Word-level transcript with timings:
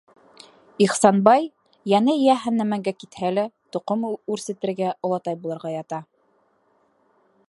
Ихсанбай, 0.85 1.43
йәне 1.91 2.15
йәһәннәмгә 2.21 2.93
китһә 3.03 3.31
лә, 3.35 3.45
тоҡом 3.77 4.09
үрсетергә, 4.13 4.91
олатай 5.09 5.41
булырға 5.45 5.75
ята. 5.77 6.01